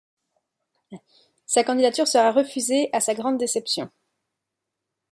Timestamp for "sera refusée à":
2.07-3.01